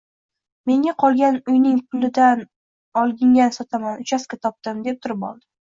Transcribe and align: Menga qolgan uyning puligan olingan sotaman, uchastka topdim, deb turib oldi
Menga 0.71 0.93
qolgan 1.03 1.37
uyning 1.53 1.75
puligan 1.91 2.43
olingan 3.05 3.55
sotaman, 3.61 4.03
uchastka 4.07 4.43
topdim, 4.49 4.85
deb 4.91 5.03
turib 5.07 5.33
oldi 5.33 5.45